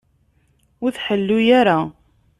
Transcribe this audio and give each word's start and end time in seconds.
Ur 0.83 0.91
tḥellu 0.95 1.37
ara. 1.59 1.79